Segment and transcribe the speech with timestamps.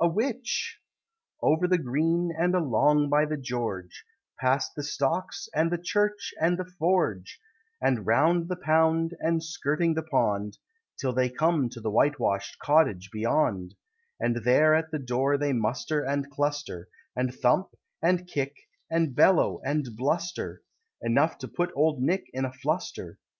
[0.00, 0.80] a Witch!"
[1.40, 4.04] Over the Green, and along by The George
[4.40, 7.38] Past the Stocks, and the Church, and the Forge,
[7.80, 10.58] And round the Pound, and skirting the Pond,
[10.98, 13.76] Till they come to the whitewash'd cottage beyond,
[14.18, 17.68] And there at the door they muster and cluster, And thump,
[18.02, 18.56] and kick,
[18.90, 20.62] and bellow, and bluster
[21.00, 23.20] Enough to put Old Nick in a fluster!